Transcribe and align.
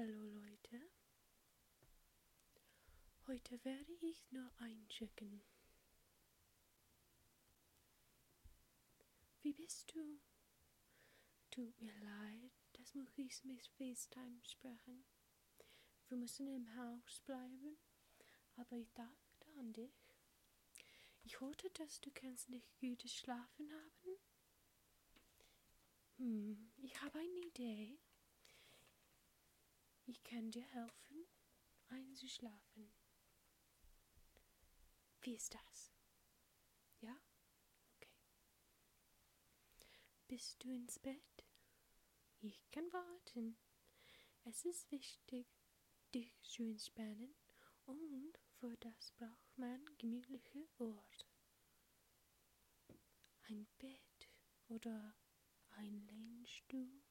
Hallo 0.00 0.22
Leute. 0.26 0.80
Heute 3.26 3.64
werde 3.64 3.92
ich 4.00 4.30
nur 4.30 4.48
einchecken. 4.58 5.42
Wie 9.42 9.52
bist 9.52 9.92
du? 9.92 10.20
Tut 11.50 11.80
mir 11.80 11.92
leid, 11.98 12.52
das 12.74 12.94
muss 12.94 13.18
ich 13.18 13.42
mit 13.42 13.66
FaceTime 13.76 14.38
sprechen. 14.44 15.04
Wir 16.06 16.16
müssen 16.16 16.46
im 16.46 16.76
Haus 16.76 17.18
bleiben, 17.26 17.76
aber 18.54 18.76
ich 18.76 18.92
dachte 18.92 19.48
an 19.58 19.72
dich. 19.72 20.14
Ich 21.24 21.40
hoffe, 21.40 21.70
dass 21.70 22.00
du 22.00 22.12
kannst 22.12 22.50
nicht 22.50 22.78
gutes 22.78 23.12
Schlafen 23.12 23.68
haben. 23.72 24.16
Hm, 26.18 26.70
ich 26.84 27.02
habe 27.02 27.18
eine 27.18 27.40
Idee. 27.48 27.98
Ich 30.10 30.24
kann 30.24 30.50
dir 30.50 30.64
helfen, 30.64 31.26
einzuschlafen. 31.88 32.90
Wie 35.20 35.34
ist 35.34 35.52
das? 35.52 35.92
Ja? 37.00 37.14
Okay. 37.96 38.16
Bist 40.26 40.64
du 40.64 40.70
ins 40.70 40.98
Bett? 40.98 41.44
Ich 42.40 42.70
kann 42.70 42.90
warten. 42.90 43.58
Es 44.44 44.64
ist 44.64 44.90
wichtig, 44.90 45.46
dich 46.14 46.40
zu 46.40 46.62
entspannen 46.62 47.34
und 47.84 48.38
für 48.60 48.74
das 48.78 49.10
braucht 49.12 49.58
man 49.58 49.84
gemütliche 49.98 50.66
Orte. 50.78 51.26
Ein 53.42 53.66
Bett 53.76 54.30
oder 54.68 55.14
ein 55.72 56.00
Lehnstuhl. 56.06 57.07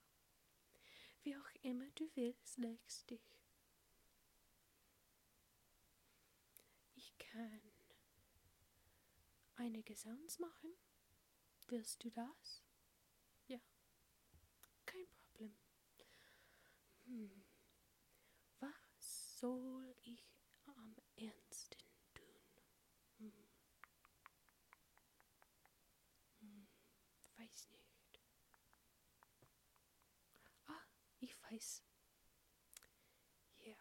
Wie 1.28 1.36
auch 1.36 1.52
immer 1.62 1.86
du 1.96 2.10
willst, 2.16 2.58
legst 2.58 3.10
dich. 3.10 3.38
Ich 6.96 7.18
kann 7.18 7.60
einige 9.56 9.94
Sounds 9.94 10.40
machen. 10.40 10.72
Willst 11.68 12.02
du 12.06 12.12
das? 12.12 12.64
Ja, 13.48 13.60
kein 14.86 15.06
Problem. 15.12 15.54
Hm. 17.04 17.44
Was 18.62 19.38
soll 19.40 19.94
ich 20.04 20.32
am 20.66 20.96
ernsten 21.18 21.90
tun? 22.14 22.42
Hm. 23.18 23.34
Hm. 26.40 26.68
Weiß 27.36 27.70
nicht. 27.70 28.22
Ah, 30.68 30.82
ich 31.20 31.36
weiß. 31.52 31.84
Hier. 33.56 33.78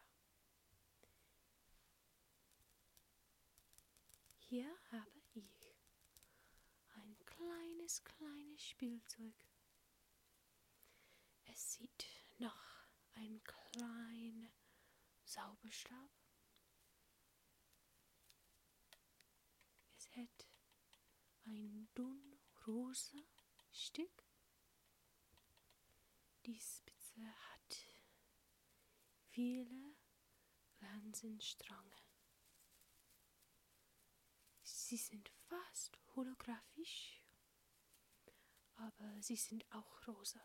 Hier 4.39 4.77
habe 4.93 5.21
ich 5.35 5.75
ein 6.95 7.17
kleines, 7.25 8.05
kleines 8.05 8.63
Spielzeug. 8.63 9.35
Es 11.47 11.75
sieht 11.75 12.07
nach 12.39 12.87
einem 13.15 13.43
kleinen 13.43 14.51
Zauberstab. 15.25 16.11
Es 19.97 20.09
hat 20.17 20.47
ein 21.47 21.89
dünn 21.97 22.39
rosa 22.67 23.19
Stück. 23.73 24.25
Die 26.45 26.61
Spitze 26.61 27.35
viele 29.37 29.95
Lanzenstränge. 30.81 31.95
Sie 34.63 34.97
sind 34.97 35.29
fast 35.29 35.99
holographisch, 36.15 37.23
aber 38.77 39.21
sie 39.21 39.37
sind 39.37 39.71
auch 39.75 40.07
rosa. 40.09 40.41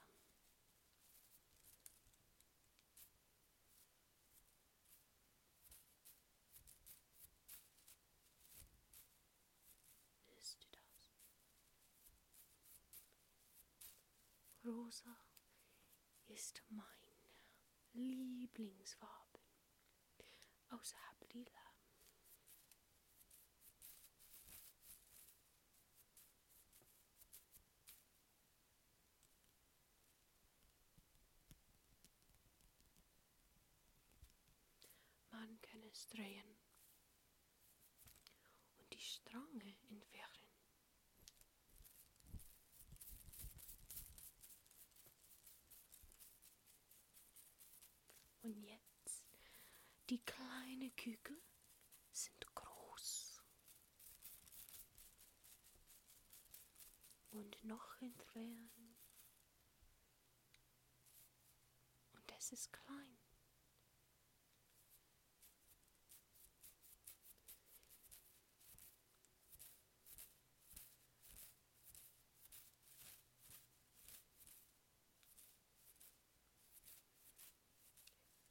Ist 10.38 10.68
das? 10.72 11.14
Rosa 14.66 15.18
ist 16.28 16.62
mein 16.68 17.11
Lieblingsfarbe, 17.94 19.40
außerhalb 20.70 21.34
lila. 21.34 21.52
Man 35.32 35.60
kann 35.62 35.84
es 35.84 36.08
drehen 36.08 36.56
und 38.78 38.94
die 38.94 39.00
Stränge 39.00 39.76
entfernen. 39.90 40.32
Und 48.44 48.64
jetzt, 48.64 49.24
die 50.12 50.20
kleinen 50.26 50.94
Kügel 50.98 51.42
sind 52.12 52.46
groß. 52.54 53.42
Und 57.30 57.64
noch 57.64 58.02
entfernen. 58.02 58.98
Und 62.12 62.32
es 62.38 62.52
ist 62.52 62.74
klein. 62.74 63.18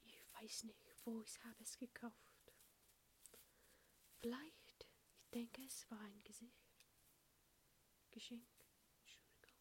Ich 0.05 0.23
weiß 0.33 0.63
nicht, 0.63 0.90
wo 1.05 1.21
ich 1.21 1.43
habe 1.43 1.61
es 1.63 1.77
gekauft. 1.77 2.53
Vielleicht, 4.19 4.87
ich 5.15 5.29
denke, 5.33 5.63
es 5.65 5.89
war 5.89 5.99
ein 5.99 6.23
Gesicht. 6.23 6.87
Geschenk. 8.11 8.45
Entschuldigung. 8.99 9.55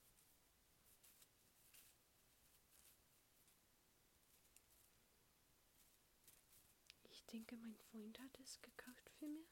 Ich 7.11 7.25
denke, 7.27 7.57
mein 7.57 7.77
Freund 7.77 8.19
hat 8.21 8.39
es 8.41 8.61
gekauft 8.61 9.09
für 9.19 9.27
mich. 9.29 9.49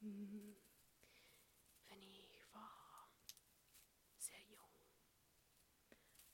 Hm. 0.00 0.56
Wenn 1.88 2.02
ich 2.02 2.40
war 2.52 3.10
sehr 4.16 4.40
jung. 4.48 4.70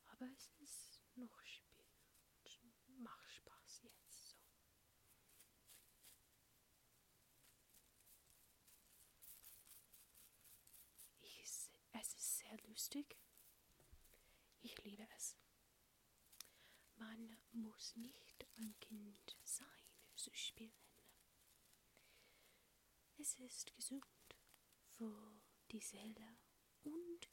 Aber 0.07 0.27
es 0.33 0.53
ist 0.59 1.01
noch 1.17 1.41
Spiel. 1.45 1.85
Macht 2.99 3.31
Spaß 3.31 3.83
jetzt 3.83 4.31
so. 4.31 4.37
Ich, 11.21 11.71
es 11.93 12.15
ist 12.15 12.39
sehr 12.39 12.57
lustig. 12.87 13.17
Ich 14.63 14.77
liebe 14.85 15.07
es. 15.17 15.37
Man 16.95 17.37
muss 17.51 17.97
nicht 17.97 18.47
ein 18.59 18.79
Kind 18.79 19.37
sein, 19.43 19.67
zu 20.15 20.33
spielen. 20.35 20.73
Es 23.19 23.35
ist 23.41 23.75
gesund 23.75 24.05
für 24.85 25.43
die 25.73 25.81
Seele 25.81 26.39
und 26.85 27.29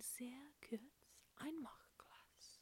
sehr 0.00 0.52
kurz 0.66 0.80
ein 1.36 1.56
Machglas. 1.60 2.60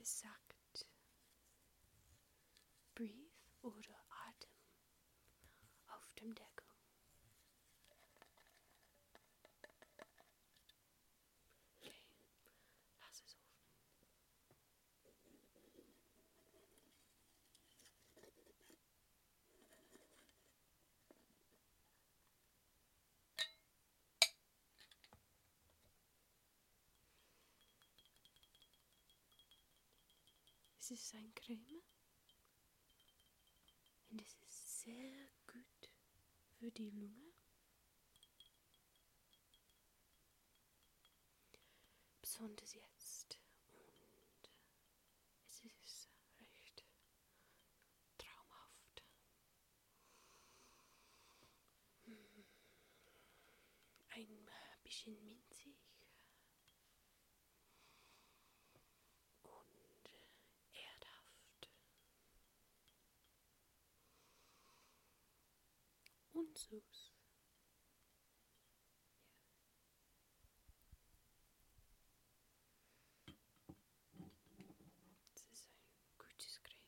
Es 0.00 0.20
sagt, 0.20 0.54
breathe 2.94 3.30
oder 3.62 3.97
Es 30.90 31.02
ist 31.02 31.14
ein 31.16 31.34
Creme 31.34 31.82
und 34.08 34.22
es 34.22 34.38
ist 34.48 34.80
sehr 34.80 35.28
gut 35.46 35.90
für 36.58 36.70
die 36.70 36.88
Lunge. 36.88 37.34
Besonders 42.22 42.72
jetzt. 42.72 43.38
Und 44.00 44.48
es 45.46 45.60
ist 45.60 46.08
recht 46.40 46.86
traumhaft. 48.16 49.02
Ein 54.08 54.48
bisschen 54.84 55.22
minzig. 55.26 55.76
Und 59.42 60.10
erdhaft. 60.72 61.68
Und 66.58 66.70
süß. 66.70 67.12
Es 75.36 75.42
ist 75.52 75.68
ein 75.68 76.18
gutes 76.18 76.60
Creme. 76.64 76.78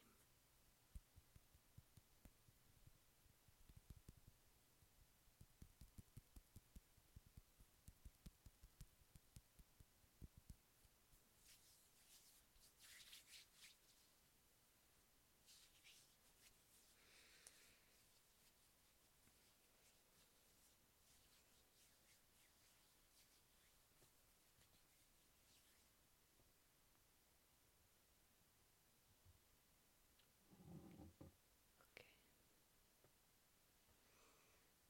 Okay. 31.90 32.06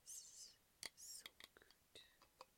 Es 0.04 0.52
ist 0.94 1.18
so 1.18 2.10
gut. 2.34 2.50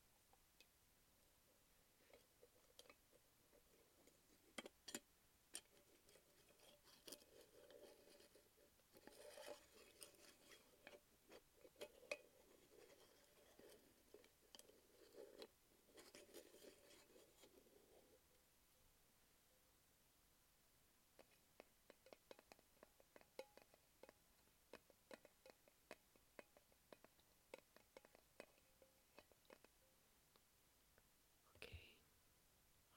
Okay. 31.56 31.88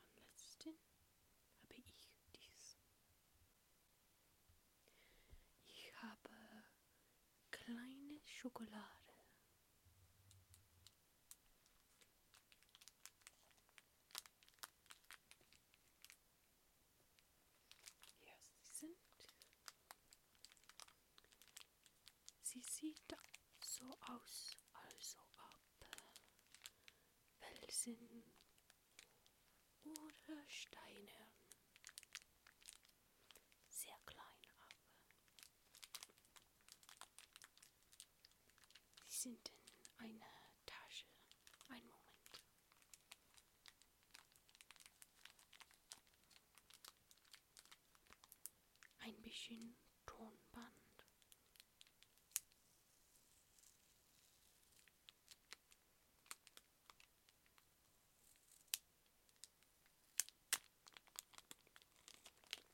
Am 0.07 0.24
letzten 0.24 0.69
habe 1.62 1.74
ich 1.75 2.09
dies. 2.36 2.78
Ich 5.68 5.94
habe 6.01 6.30
kleine 7.51 8.19
Schokolade. 8.45 8.86
Sind. 18.71 18.97
Sie 22.44 22.62
sieht 22.62 23.01
so 23.59 23.89
aus, 24.01 24.56
also 24.74 25.18
ob 25.38 25.88
Felsen 27.39 28.24
oder 29.83 30.47
Steine. 30.47 31.27
Sehr 33.69 33.97
klein 34.06 34.42
aber. 34.50 34.69
Sie 39.07 39.14
sind 39.25 39.50
in 39.50 40.06
einer 40.06 40.25
Tasche. 40.68 41.07
Ein 41.69 41.81
Moment. 41.88 42.42
Ein 49.00 49.19
bisschen 49.24 49.75
Tonband. 50.06 51.07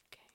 Okay. 0.08 0.28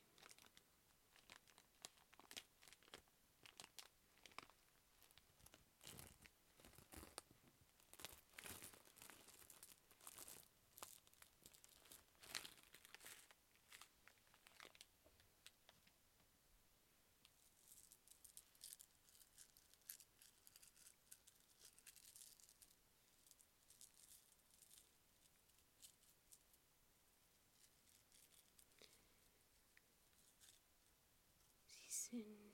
Sie 32.10 32.45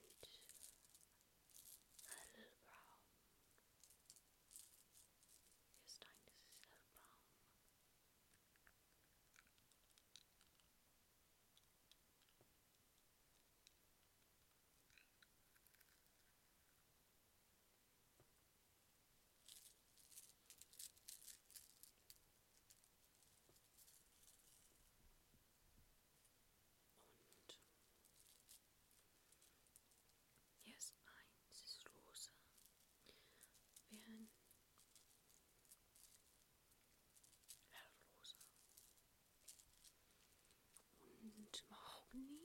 company 42.13 42.42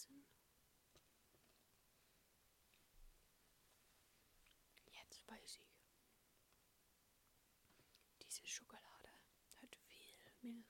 essen. 0.00 0.24
Jetzt 4.92 5.26
weiß 5.28 5.58
ich. 5.58 5.76
Diese 8.22 8.46
Schokolade 8.46 9.10
hat 9.60 9.76
viel 9.88 10.16
Milch. 10.40 10.66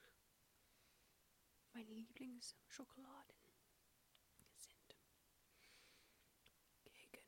Meine 1.72 1.92
Lieblingsschokoladen 1.94 3.36
sind 4.56 4.96
gegen 6.84 7.22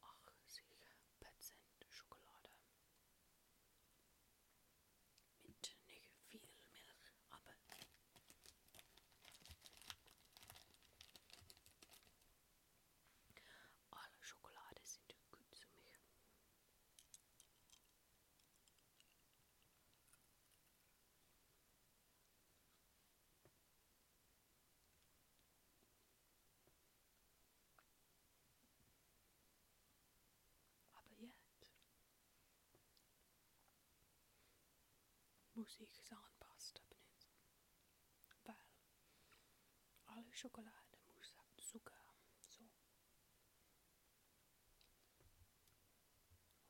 80% 0.00 1.90
Schokolade. 1.90 2.50
Mit 5.42 5.76
nicht 5.88 6.06
viel 6.28 6.40
Milch, 6.40 6.94
aber 7.30 7.54
alle 13.90 14.22
Schokolade 14.22 14.80
sind 14.84 15.14
gut 15.32 15.54
zu 15.54 15.66
mir. 15.76 15.98
Aber 30.92 31.14
jetzt 31.18 31.72
muss 35.68 35.80
ich 35.80 36.02
Zahnpasta 36.02 36.80
benutzen, 36.88 37.30
weil 38.44 38.56
alle 40.06 40.32
Schokolade 40.32 40.96
muss 41.14 41.34
Zucker. 41.58 41.92
So. 42.40 42.64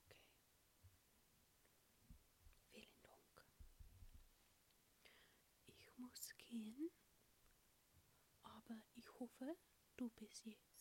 Okay. 0.05 0.19
Vielen 2.73 3.03
Dank. 3.05 3.47
Ich 5.67 5.97
muss 5.99 6.37
gehen, 6.37 6.91
aber 8.43 8.83
ich 8.97 9.09
hoffe, 9.21 9.57
du 9.97 10.09
bist 10.11 10.45
jetzt 10.45 10.78